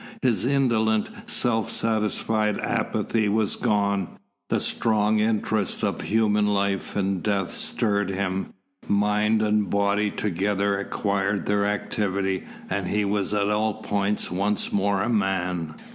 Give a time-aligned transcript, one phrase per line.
[0.23, 4.17] His indolent, self satisfied apathy was gone,
[4.49, 8.51] the strong interests of human life and death stirred him,
[8.87, 15.03] mind and body together acquired their activity and he was at all points once more
[15.03, 15.75] a man.